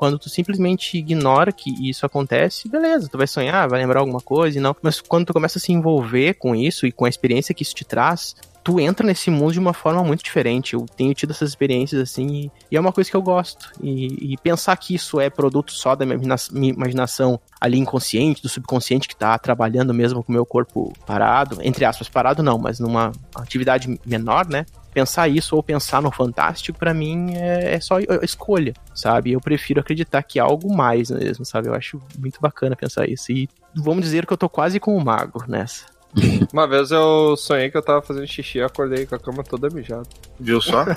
Quando 0.00 0.18
tu 0.18 0.30
simplesmente 0.30 0.96
ignora 0.96 1.52
que 1.52 1.86
isso 1.86 2.06
acontece, 2.06 2.70
beleza, 2.70 3.06
tu 3.06 3.18
vai 3.18 3.26
sonhar, 3.26 3.68
vai 3.68 3.80
lembrar 3.80 4.00
alguma 4.00 4.22
coisa 4.22 4.56
e 4.56 4.60
não. 4.60 4.74
Mas 4.80 4.98
quando 4.98 5.26
tu 5.26 5.34
começa 5.34 5.58
a 5.58 5.60
se 5.60 5.72
envolver 5.72 6.36
com 6.38 6.56
isso 6.56 6.86
e 6.86 6.90
com 6.90 7.04
a 7.04 7.08
experiência 7.10 7.54
que 7.54 7.62
isso 7.62 7.74
te 7.74 7.84
traz, 7.84 8.34
tu 8.62 8.78
entra 8.78 9.06
nesse 9.06 9.30
mundo 9.30 9.52
de 9.52 9.58
uma 9.58 9.72
forma 9.72 10.02
muito 10.02 10.22
diferente. 10.22 10.74
Eu 10.74 10.86
tenho 10.96 11.14
tido 11.14 11.30
essas 11.30 11.48
experiências 11.48 12.00
assim 12.00 12.26
e, 12.26 12.52
e 12.70 12.76
é 12.76 12.80
uma 12.80 12.92
coisa 12.92 13.10
que 13.10 13.16
eu 13.16 13.22
gosto. 13.22 13.72
E, 13.82 14.32
e 14.32 14.36
pensar 14.38 14.76
que 14.76 14.94
isso 14.94 15.20
é 15.20 15.30
produto 15.30 15.72
só 15.72 15.94
da 15.94 16.04
minha, 16.04 16.36
minha 16.52 16.72
imaginação 16.72 17.40
ali 17.60 17.78
inconsciente, 17.78 18.42
do 18.42 18.48
subconsciente 18.48 19.08
que 19.08 19.16
tá 19.16 19.38
trabalhando 19.38 19.92
mesmo 19.92 20.22
com 20.22 20.32
o 20.32 20.34
meu 20.34 20.46
corpo 20.46 20.92
parado, 21.06 21.58
entre 21.62 21.84
aspas, 21.84 22.08
parado 22.08 22.42
não, 22.42 22.58
mas 22.58 22.80
numa 22.80 23.12
atividade 23.34 23.98
menor, 24.04 24.46
né? 24.46 24.64
Pensar 24.92 25.28
isso 25.28 25.54
ou 25.54 25.62
pensar 25.62 26.02
no 26.02 26.10
fantástico, 26.10 26.76
pra 26.76 26.92
mim, 26.92 27.34
é, 27.34 27.74
é 27.74 27.80
só 27.80 27.98
escolha, 28.22 28.72
sabe? 28.92 29.32
Eu 29.32 29.40
prefiro 29.40 29.80
acreditar 29.80 30.22
que 30.22 30.38
é 30.38 30.42
algo 30.42 30.74
mais 30.74 31.10
mesmo, 31.10 31.44
sabe? 31.44 31.68
Eu 31.68 31.74
acho 31.74 32.00
muito 32.18 32.40
bacana 32.40 32.74
pensar 32.74 33.08
isso. 33.08 33.30
E 33.30 33.48
vamos 33.74 34.02
dizer 34.02 34.26
que 34.26 34.32
eu 34.32 34.36
tô 34.36 34.48
quase 34.48 34.80
com 34.80 34.96
o 34.96 35.04
mago 35.04 35.44
nessa. 35.46 35.99
Uma 36.52 36.66
vez 36.66 36.90
eu 36.90 37.36
sonhei 37.36 37.70
que 37.70 37.76
eu 37.76 37.82
tava 37.82 38.02
fazendo 38.02 38.26
xixi 38.26 38.58
e 38.58 38.62
acordei 38.62 39.06
com 39.06 39.14
a 39.14 39.18
cama 39.18 39.44
toda 39.44 39.70
mijada. 39.70 40.08
Viu 40.38 40.60
só? 40.60 40.84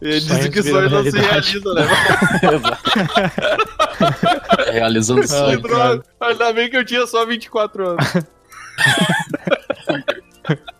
E 0.00 0.20
Sonhos 0.20 0.26
dizem 0.26 0.50
que 0.52 0.62
sonho 0.62 0.88
não 0.88 1.02
se 1.02 1.18
realiza, 1.18 1.74
né? 1.74 1.82
Realizando 4.70 5.26
sonho. 5.26 5.60
droga. 5.60 6.04
Ainda 6.20 6.52
bem 6.52 6.70
que 6.70 6.76
eu 6.76 6.84
tinha 6.84 7.04
só 7.04 7.26
24 7.26 7.88
anos. 7.88 8.04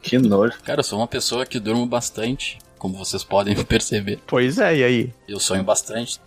Que 0.00 0.18
nojo. 0.18 0.54
Cara, 0.62 0.78
eu 0.78 0.84
sou 0.84 1.00
uma 1.00 1.08
pessoa 1.08 1.44
que 1.44 1.58
durmo 1.58 1.84
bastante, 1.84 2.58
como 2.78 2.96
vocês 2.96 3.24
podem 3.24 3.56
perceber. 3.64 4.20
Pois 4.24 4.58
é, 4.58 4.76
e 4.76 4.84
aí? 4.84 5.12
Eu 5.26 5.40
sonho 5.40 5.64
bastante. 5.64 6.20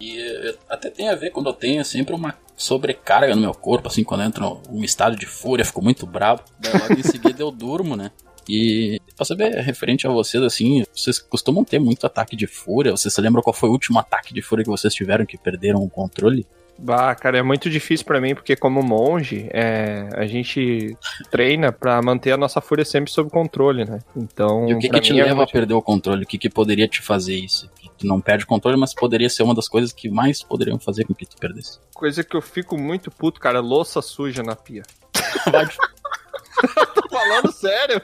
E 0.00 0.54
até 0.68 0.88
tem 0.88 1.08
a 1.08 1.16
ver 1.16 1.30
quando 1.30 1.48
eu 1.48 1.52
tenho 1.52 1.84
sempre 1.84 2.14
uma 2.14 2.32
sobrecarga 2.56 3.34
no 3.34 3.40
meu 3.42 3.52
corpo, 3.54 3.88
assim, 3.88 4.02
quando 4.02 4.22
eu 4.22 4.26
entro 4.28 4.60
num 4.70 4.82
estado 4.82 5.14
de 5.16 5.26
fúria, 5.26 5.64
fico 5.64 5.82
muito 5.82 6.06
bravo. 6.06 6.42
Daí 6.58 6.72
logo 6.72 6.94
em 6.98 7.02
seguida 7.02 7.42
eu 7.42 7.50
durmo, 7.50 7.94
né? 7.96 8.10
E 8.48 9.00
pra 9.16 9.24
saber, 9.24 9.50
referente 9.60 10.06
a 10.06 10.10
vocês, 10.10 10.42
assim, 10.42 10.84
vocês 10.94 11.18
costumam 11.18 11.64
ter 11.64 11.78
muito 11.80 12.06
ataque 12.06 12.36
de 12.36 12.46
fúria? 12.46 12.92
Vocês 12.92 13.12
se 13.12 13.20
lembram 13.20 13.42
qual 13.42 13.52
foi 13.52 13.68
o 13.68 13.72
último 13.72 13.98
ataque 13.98 14.32
de 14.32 14.40
fúria 14.40 14.64
que 14.64 14.70
vocês 14.70 14.94
tiveram 14.94 15.26
que 15.26 15.36
perderam 15.36 15.82
o 15.82 15.90
controle? 15.90 16.46
Bah, 16.78 17.14
cara, 17.14 17.38
é 17.38 17.42
muito 17.42 17.70
difícil 17.70 18.04
pra 18.06 18.20
mim, 18.20 18.34
porque 18.34 18.54
como 18.54 18.82
monge, 18.82 19.48
é, 19.50 20.10
a 20.12 20.26
gente 20.26 20.94
treina 21.30 21.72
pra 21.72 22.00
manter 22.02 22.32
a 22.32 22.36
nossa 22.36 22.60
fúria 22.60 22.84
sempre 22.84 23.10
sob 23.10 23.30
controle, 23.30 23.84
né? 23.86 23.98
Então, 24.14 24.68
E 24.68 24.74
o 24.74 24.78
que, 24.78 24.90
que 24.90 25.00
te 25.00 25.12
é 25.12 25.16
leva 25.16 25.32
a 25.32 25.36
muito- 25.36 25.52
perder 25.52 25.72
o 25.74 25.80
controle? 25.82 26.24
O 26.24 26.26
que, 26.26 26.36
que 26.36 26.50
poderia 26.50 26.86
te 26.86 27.00
fazer 27.00 27.34
isso? 27.34 27.68
Tu 27.98 28.06
não 28.06 28.20
perde 28.20 28.44
o 28.44 28.46
controle, 28.46 28.76
mas 28.76 28.94
poderia 28.94 29.28
ser 29.30 29.42
uma 29.42 29.54
das 29.54 29.68
coisas 29.68 29.92
que 29.92 30.08
mais 30.08 30.42
poderiam 30.42 30.78
fazer 30.78 31.04
com 31.04 31.14
que 31.14 31.26
tu 31.26 31.36
perdesse. 31.36 31.78
coisa 31.94 32.22
que 32.22 32.36
eu 32.36 32.42
fico 32.42 32.76
muito 32.76 33.10
puto, 33.10 33.40
cara, 33.40 33.60
louça 33.60 34.02
suja 34.02 34.42
na 34.42 34.54
pia. 34.54 34.82
Vai, 35.50 35.66
Tô 36.94 37.08
falando 37.10 37.52
sério. 37.52 38.00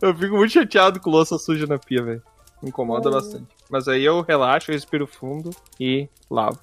eu 0.00 0.14
fico 0.14 0.36
muito 0.36 0.52
chateado 0.52 1.00
com 1.00 1.10
louça 1.10 1.38
suja 1.38 1.66
na 1.66 1.78
pia, 1.78 2.02
velho. 2.02 2.22
Me 2.62 2.68
incomoda 2.68 3.10
bastante. 3.10 3.46
Mas 3.68 3.88
aí 3.88 4.04
eu 4.04 4.20
relaxo, 4.22 4.70
respiro 4.70 5.06
fundo 5.06 5.50
e 5.80 6.08
lavo. 6.30 6.58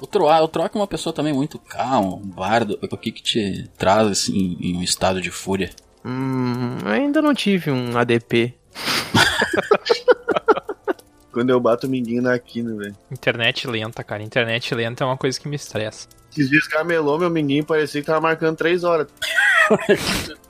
O 0.00 0.06
Troá, 0.06 0.40
o 0.42 0.48
Troá 0.48 0.70
é 0.72 0.78
uma 0.78 0.86
pessoa 0.86 1.12
também 1.12 1.32
muito 1.32 1.58
calma, 1.58 2.14
um 2.16 2.20
bardo. 2.26 2.78
O 2.82 2.96
que 2.96 3.12
que 3.12 3.22
te 3.22 3.70
traz, 3.76 4.08
assim, 4.08 4.56
em 4.60 4.76
um 4.76 4.82
estado 4.82 5.20
de 5.20 5.30
fúria? 5.30 5.70
Hum, 6.04 6.78
eu 6.84 6.90
ainda 6.90 7.20
não 7.22 7.34
tive 7.34 7.70
um 7.70 7.96
ADP. 7.96 8.54
Quando 11.32 11.50
eu 11.50 11.60
bato 11.60 11.86
o 11.86 11.90
minguinho 11.90 12.22
na 12.22 12.38
quina, 12.38 12.74
velho. 12.76 12.96
Internet 13.10 13.66
lenta, 13.68 14.02
cara. 14.02 14.22
Internet 14.22 14.74
lenta 14.74 15.04
é 15.04 15.06
uma 15.06 15.16
coisa 15.16 15.38
que 15.38 15.48
me 15.48 15.56
estressa. 15.56 16.08
Esses 16.32 16.48
dias 16.48 16.66
camelou 16.68 17.18
meu 17.18 17.30
minguinho, 17.30 17.64
parecia 17.64 18.00
que 18.00 18.06
tava 18.06 18.20
marcando 18.20 18.56
3 18.56 18.84
horas. 18.84 19.06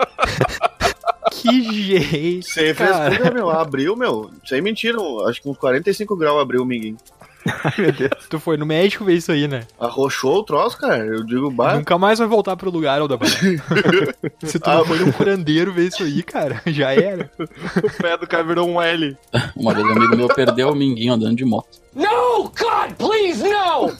Que 1.32 1.62
jeito, 1.62 2.46
Você 2.46 2.74
fez 2.74 2.90
cara. 2.90 3.30
meu. 3.30 3.48
Abriu, 3.48 3.96
meu. 3.96 4.30
Sem 4.44 4.60
mentira, 4.60 4.98
acho 5.26 5.40
que 5.40 5.48
uns 5.48 5.56
45 5.56 6.14
graus 6.16 6.40
abriu 6.42 6.62
o 6.62 6.66
minguinho. 6.66 6.98
Tu 8.28 8.38
foi 8.38 8.56
no 8.56 8.66
médico 8.66 9.04
ver 9.04 9.14
isso 9.14 9.32
aí, 9.32 9.48
né? 9.48 9.62
Arrochou 9.78 10.38
o 10.38 10.42
troço, 10.44 10.76
cara. 10.78 11.04
Eu 11.04 11.24
digo, 11.24 11.50
bah. 11.50 11.74
Nunca 11.74 11.96
mais 11.98 12.18
vai 12.18 12.28
voltar 12.28 12.56
pro 12.56 12.70
lugar, 12.70 13.00
Aldabano. 13.00 13.30
Se 14.44 14.58
tu 14.58 14.68
Ah, 14.70 14.84
foi 14.84 14.98
no 14.98 15.12
curandeiro 15.12 15.72
ver 15.72 15.88
isso 15.88 16.02
aí, 16.02 16.22
cara, 16.22 16.60
já 16.68 16.92
era. 16.94 17.30
O 17.38 18.02
pé 18.02 18.16
do 18.16 18.26
cara 18.26 18.44
virou 18.44 18.68
um 18.68 18.80
L. 18.80 19.16
Uma 19.56 19.74
vez 19.74 19.86
um 19.86 19.92
amigo 19.92 20.16
meu 20.16 20.28
perdeu 20.28 20.70
o 20.70 20.74
minguinho 20.74 21.14
andando 21.14 21.36
de 21.36 21.44
moto. 21.44 21.68
No, 21.94 22.44
God, 22.44 22.92
please, 22.98 23.42
no! 23.42 23.92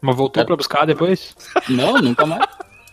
Mas 0.00 0.16
voltou 0.16 0.44
pra 0.44 0.56
buscar 0.56 0.86
depois? 0.86 1.34
Não, 1.68 1.94
nunca 2.00 2.24
mais. 2.24 2.46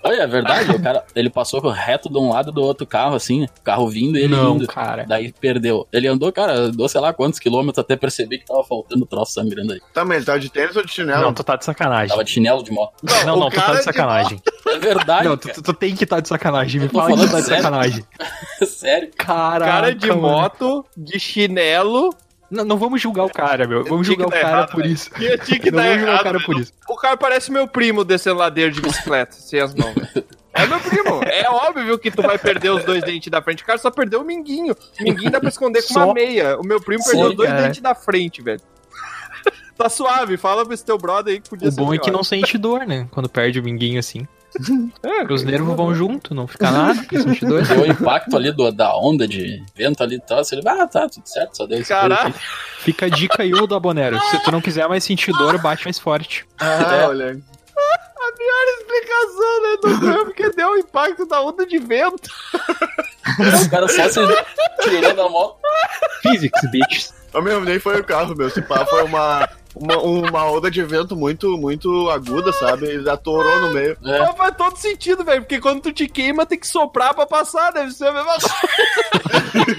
Olha, 0.08 0.22
é 0.24 0.28
verdade, 0.28 0.72
o 0.72 0.82
cara, 0.82 1.04
ele 1.16 1.30
passou 1.30 1.60
reto 1.70 2.10
de 2.10 2.18
um 2.18 2.30
lado 2.30 2.52
do 2.52 2.62
outro 2.62 2.86
carro, 2.86 3.16
assim, 3.16 3.44
o 3.46 3.62
carro 3.64 3.88
vindo 3.90 4.18
e 4.18 4.24
ele 4.24 4.36
Não, 4.36 4.56
indo. 4.56 4.68
cara. 4.68 5.06
Daí 5.08 5.32
perdeu. 5.34 5.88
Ele 5.92 6.08
andou, 6.08 6.32
cara, 6.32 6.54
andou 6.54 6.88
sei 6.88 7.02
lá 7.02 7.14
quantos 7.14 7.40
quilômetros 7.40 7.80
até 7.84 7.96
perceber 7.96 8.38
que 8.40 8.46
tava 8.46 8.64
faltando 8.64 9.06
troço 9.06 9.34
sangrando 9.34 9.74
aí. 9.74 9.80
Tá, 9.94 10.04
mas 10.06 10.18
ele 10.18 10.26
tava 10.26 10.40
de 10.40 10.50
tênis 10.50 10.76
ou 10.76 10.84
de 10.86 10.92
chinelo? 10.92 11.22
Não, 11.22 11.34
tu 11.34 11.44
tá 11.44 11.56
de 11.56 11.66
sacanagem. 11.66 12.10
Tava 12.10 12.24
de 12.24 12.32
chinelo 12.32 12.64
de 12.64 12.72
moto. 12.72 12.94
Não, 13.26 13.36
o 13.36 13.40
não, 13.40 13.50
tu 13.50 13.56
tá 13.56 13.72
de 13.74 13.78
de 13.80 13.84
sacanagem. 13.84 14.42
É 14.68 14.80
verdade, 14.80 15.28
Não, 15.28 15.38
tu, 15.38 15.50
tu- 15.50 15.62
tu 15.62 15.74
tem 15.74 15.96
que 15.96 16.04
estar 16.04 16.20
de 16.20 16.28
sacanagem. 16.28 16.82
Me 16.82 16.90
fala 16.90 17.12
que 17.18 17.30
tá 17.32 17.40
de 17.40 17.46
sério. 17.46 17.64
sacanagem. 17.64 18.06
sério. 18.66 19.10
Caraca, 19.18 19.72
Cara 19.72 19.96
de 19.96 20.08
mano. 20.10 20.22
moto, 20.22 20.86
de 20.96 21.20
chinelo. 21.20 22.14
Não, 22.50 22.64
não 22.64 22.78
vamos 22.78 23.02
julgar 23.02 23.26
o 23.26 23.30
cara, 23.30 23.68
meu. 23.68 23.84
Vamos 23.84 24.08
julgar 24.08 24.28
o 24.28 24.32
cara 24.32 24.48
errado, 24.48 24.72
por 24.72 24.82
velho. 24.82 24.94
isso. 24.94 25.10
Tinha, 25.16 25.38
tinha 25.38 25.60
que 25.60 25.70
Não 25.72 25.78
dar 25.84 25.90
julgar 25.98 26.04
o 26.06 26.10
errado. 26.14 26.24
cara 26.24 26.40
por 26.46 26.60
isso. 26.60 26.72
O 26.88 26.96
cara 26.96 27.18
parece 27.18 27.52
meu 27.52 27.68
primo 27.68 28.04
descendo 28.06 28.38
ladeira 28.38 28.72
de 28.72 28.80
bicicleta, 28.82 29.34
sem 29.34 29.60
as 29.60 29.74
mãos. 29.76 29.94
É 30.54 30.66
meu 30.66 30.80
primo. 30.80 31.22
É 31.24 31.50
óbvio 31.50 32.00
que 32.00 32.10
tu 32.10 32.22
vai 32.22 32.38
perder 32.40 32.70
os 32.72 32.84
dois 32.84 33.04
dentes 33.04 33.30
da 33.30 33.42
frente. 33.42 33.64
O 33.64 33.66
cara 33.66 33.78
só 33.78 33.92
perdeu 33.92 34.22
o 34.22 34.26
minguinho. 34.26 34.74
O 35.00 35.04
minguinho 35.04 35.30
dá 35.30 35.40
pra 35.40 35.50
esconder 35.50 35.82
com 35.84 35.94
Só? 35.94 36.06
uma 36.06 36.14
meia. 36.14 36.58
O 36.58 36.64
meu 36.66 36.80
primo 36.82 37.04
Sim, 37.04 37.12
perdeu 37.12 37.28
os 37.30 37.36
dois 37.36 37.50
cara. 37.50 37.62
dentes 37.64 37.82
da 37.82 37.94
frente, 37.94 38.42
velho. 38.42 38.62
Tá 39.78 39.90
suave, 39.90 40.38
fala 40.38 40.66
pra 40.66 40.74
esse 40.74 40.84
teu 40.84 40.98
brother 40.98 41.36
aí 41.36 41.40
que 41.40 41.50
podia 41.50 41.68
O 41.70 41.72
ser 41.72 41.80
bom 41.80 41.94
é 41.94 42.00
que 42.00 42.10
não 42.10 42.24
sente 42.24 42.58
dor, 42.58 42.88
né? 42.88 43.08
Quando 43.12 43.30
perde 43.30 43.60
o 43.60 43.64
minguinho 43.64 44.00
assim. 44.00 44.28
É, 45.04 45.24
Os 45.32 45.44
nervos 45.44 45.76
vão 45.76 45.94
junto, 45.94 46.34
não 46.34 46.48
fica 46.48 46.72
nada. 46.72 47.00
Deu 47.12 47.82
o 47.82 47.86
impacto 47.86 48.36
ali 48.36 48.52
do- 48.52 48.72
da 48.72 48.96
onda 48.98 49.28
de 49.28 49.64
vento 49.76 50.02
ali 50.02 50.16
e 50.16 50.20
tal. 50.22 50.44
Você, 50.44 50.56
ele, 50.56 50.68
ah, 50.68 50.88
tá, 50.88 51.08
tudo 51.08 51.28
certo, 51.28 51.56
só 51.58 51.66
deu 51.68 51.80
esse 51.80 51.94
aqui. 51.94 52.34
Fica 52.80 53.06
a 53.06 53.10
dica 53.10 53.44
aí, 53.44 53.54
ô 53.54 53.68
do 53.68 53.76
Abonero. 53.76 54.20
Se 54.32 54.42
tu 54.44 54.52
não 54.52 54.62
quiser 54.62 54.88
mais 54.88 55.04
sentir 55.04 55.32
dor, 55.34 55.58
bate 55.62 55.86
mais 55.86 56.00
forte. 56.00 56.46
Ah, 56.60 57.06
olha. 57.08 57.26
aí. 57.32 57.42
A 57.78 58.32
pior 58.38 58.78
razão, 59.18 59.62
né, 59.62 59.78
doutor? 59.82 60.26
Porque 60.26 60.50
deu 60.52 60.70
o 60.72 60.78
impacto 60.78 61.26
da 61.28 61.42
onda 61.42 61.66
de 61.66 61.78
vento. 61.78 62.30
O 63.66 63.70
cara 63.70 63.88
só 63.88 64.10
se 64.10 64.20
tirou 64.82 65.14
da 65.16 65.30
moto. 65.30 65.58
Physics, 66.22 66.72
bitches. 66.72 67.14
Ô, 67.34 67.42
meu, 67.42 67.62
nem 67.62 67.80
foi 67.80 68.00
o 68.00 68.04
carro, 68.04 68.36
meu. 68.36 68.50
Se 68.50 68.62
pá, 68.62 68.86
foi 68.86 69.04
uma, 69.04 69.48
uma, 69.82 69.98
uma 69.98 70.46
onda 70.52 70.70
de 70.72 70.84
vento 70.84 71.16
muito, 71.16 71.58
muito 71.58 72.10
aguda, 72.10 72.52
sabe? 72.54 72.86
Ele 72.88 73.10
atorou 73.10 73.60
no 73.60 73.74
meio. 73.74 73.98
É. 74.04 74.20
Mas 74.20 74.36
faz 74.38 74.56
todo 74.56 74.78
sentido, 74.78 75.24
velho. 75.24 75.42
Porque 75.42 75.60
quando 75.60 75.82
tu 75.82 75.92
te 75.92 76.08
queima, 76.08 76.46
tem 76.46 76.60
que 76.60 76.68
soprar 76.68 77.14
pra 77.14 77.26
passar. 77.26 77.72
Deve 77.72 77.92
ser 77.92 78.08
a 78.08 78.14
mesma 78.14 78.32
coisa. 78.36 78.56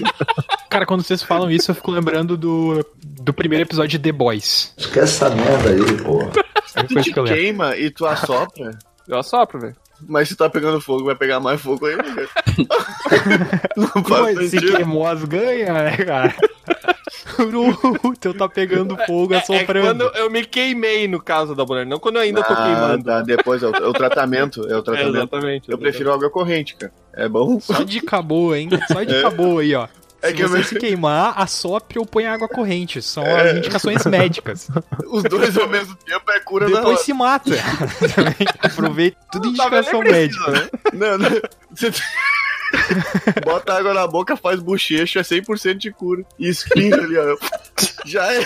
Cara, 0.69 0.85
quando 0.85 1.03
vocês 1.03 1.23
falam 1.23 1.49
isso, 1.49 1.71
eu 1.71 1.75
fico 1.75 1.91
lembrando 1.91 2.37
do, 2.37 2.85
do 3.03 3.33
primeiro 3.33 3.63
episódio 3.65 3.89
de 3.89 3.99
The 3.99 4.11
Boys. 4.11 4.73
Esquece 4.77 5.01
essa 5.25 5.29
merda 5.29 5.69
aí, 5.71 5.97
pô. 6.03 6.21
É 6.75 6.83
Tu 6.83 7.01
te 7.01 7.11
que 7.11 7.23
queima 7.23 7.75
e 7.75 7.89
tu 7.89 8.05
assopra, 8.05 8.77
Eu 9.07 9.17
assopro, 9.17 9.59
velho. 9.59 9.75
mas 10.07 10.29
se 10.29 10.35
tá 10.35 10.47
pegando 10.47 10.79
fogo, 10.79 11.05
vai 11.05 11.15
pegar 11.15 11.39
mais 11.39 11.59
fogo 11.59 11.79
cara. 11.87 12.03
Não 13.75 14.03
faz 14.03 14.35
Mas 14.35 14.37
se 14.45 14.49
sentido. 14.51 14.75
queimou 14.75 15.07
as 15.07 15.23
ganha, 15.25 15.73
né, 15.73 15.97
cara? 15.97 16.35
O 18.03 18.15
teu 18.15 18.33
tá 18.37 18.47
pegando 18.49 18.97
fogo, 19.05 19.33
É, 19.33 19.37
é 19.37 19.39
assoprando. 19.39 20.05
quando 20.05 20.17
eu 20.17 20.29
me 20.29 20.43
queimei, 20.45 21.07
no 21.07 21.21
caso 21.21 21.55
da 21.55 21.65
mulher. 21.65 21.85
Não 21.85 21.99
quando 21.99 22.17
eu 22.17 22.21
ainda 22.21 22.43
tô 22.43 22.53
Ah, 22.53 22.55
queimando. 22.65 23.03
tá, 23.03 23.21
depois 23.21 23.63
é 23.63 23.67
o, 23.67 23.75
é 23.75 23.87
o 23.87 23.93
tratamento, 23.93 24.61
é 24.67 24.75
o 24.75 24.79
É, 24.79 24.81
tratamento. 24.81 25.15
exatamente. 25.17 25.71
Eu 25.71 25.77
prefiro 25.77 26.11
água 26.13 26.29
corrente, 26.29 26.75
cara. 26.75 26.91
É 27.13 27.27
bom. 27.27 27.59
Só 27.59 27.83
dica 27.83 28.21
boa, 28.21 28.57
hein? 28.57 28.69
Só 28.91 29.03
dica 29.03 29.29
boa 29.29 29.61
aí, 29.61 29.73
ó. 29.75 29.87
É 30.21 30.27
se 30.29 30.33
que 30.33 30.43
eu 30.43 30.49
você 30.49 30.57
me- 30.57 30.63
se 30.65 30.75
queimar, 30.77 31.33
assopre 31.37 31.97
ou 31.97 32.05
põe 32.05 32.25
água 32.25 32.47
corrente. 32.49 33.01
São 33.01 33.23
É. 33.23 33.51
as 33.51 33.57
indicações 33.57 34.05
médicas. 34.05 34.67
Os 35.07 35.23
dois 35.23 35.57
ao 35.57 35.67
mesmo 35.69 35.95
tempo 35.95 36.29
é 36.31 36.39
cura 36.41 36.67
na 36.67 36.75
Depois 36.75 36.95
hora. 36.97 37.05
se 37.05 37.13
mata. 37.13 37.49
Aproveita 38.61 39.17
tudo 39.31 39.47
indicação 39.47 39.99
precisa, 40.01 40.51
médica. 40.51 40.69
Não, 40.93 41.17
não. 41.17 41.29
Você 41.73 41.91
bota 43.43 43.73
água 43.73 43.93
na 43.93 44.07
boca, 44.07 44.35
faz 44.37 44.59
bochecho, 44.59 45.19
é 45.19 45.21
100% 45.21 45.75
de 45.75 45.91
cura. 45.91 46.23
E 46.37 46.49
espinha 46.49 46.95
ali, 46.95 47.17
ó. 47.17 47.37
Já 48.05 48.33
é. 48.33 48.45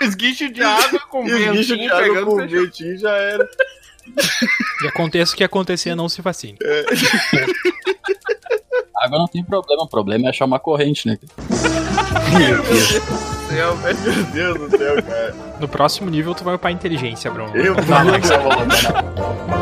Esguicho 0.00 0.50
de 0.50 0.62
água 0.62 1.00
com 1.08 1.24
Esguicho 1.28 1.52
ventinho 1.52 1.78
de 1.78 1.90
água 1.90 2.24
com 2.24 2.36
ventinho 2.46 2.98
já 2.98 3.16
era. 3.16 3.48
E 4.82 4.88
aconteça 4.88 5.32
o 5.32 5.36
que 5.36 5.44
acontecer, 5.44 5.94
não 5.94 6.08
se 6.08 6.20
vacine. 6.20 6.58
Água 8.96 9.18
não 9.18 9.28
tem 9.28 9.44
problema, 9.44 9.84
o 9.84 9.88
problema 9.88 10.26
é 10.26 10.30
achar 10.30 10.44
uma 10.44 10.58
corrente, 10.58 11.06
né? 11.06 11.18
Meu 12.36 12.62
Deus. 12.62 13.00
Céu, 13.48 13.76
velho. 13.76 13.98
Meu 13.98 14.24
Deus 14.24 14.58
do 14.58 14.78
céu, 14.78 15.02
cara. 15.02 15.34
No 15.60 15.68
próximo 15.68 16.10
nível, 16.10 16.34
tu 16.34 16.42
vai 16.42 16.54
upar 16.54 16.72
inteligência, 16.72 17.30
Bruno. 17.30 17.54
Eu 17.56 17.74
vou 17.74 17.84
botar 17.84 19.61